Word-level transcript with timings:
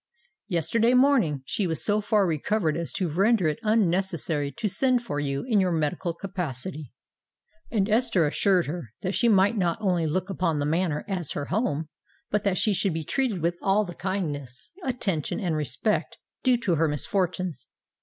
Yesterday 0.47 0.95
morning 0.95 1.43
she 1.45 1.67
was 1.67 1.85
so 1.85 2.01
far 2.01 2.25
recovered 2.25 2.75
as 2.75 2.91
to 2.91 3.07
render 3.07 3.47
it 3.47 3.59
unnecessary 3.61 4.51
to 4.51 4.67
send 4.67 5.03
for 5.03 5.19
you 5.19 5.43
in 5.47 5.59
your 5.61 5.71
medical 5.71 6.15
capacity; 6.15 6.91
and 7.69 7.87
Esther 7.87 8.25
assured 8.25 8.65
her 8.65 8.93
that 9.01 9.13
she 9.13 9.29
might 9.29 9.55
not 9.59 9.77
only 9.79 10.07
look 10.07 10.27
upon 10.31 10.57
the 10.57 10.65
Manor 10.65 11.05
as 11.07 11.33
her 11.33 11.45
home, 11.53 11.87
but 12.31 12.43
that 12.43 12.57
she 12.57 12.73
should 12.73 12.95
be 12.95 13.03
treated 13.03 13.43
with 13.43 13.57
all 13.61 13.85
the 13.85 13.93
kindness, 13.93 14.71
attention, 14.83 15.39
and 15.39 15.55
respect, 15.55 16.17
due 16.41 16.57
to 16.57 16.77
her 16.77 16.87
misfortunes. 16.87 17.67